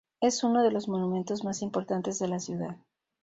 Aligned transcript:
Es 0.19 0.43
uno 0.43 0.63
de 0.63 0.71
los 0.71 0.87
monumentos 0.87 1.43
más 1.43 1.61
importantes 1.61 2.17
de 2.17 2.27
la 2.27 2.39
ciudad. 2.39 2.75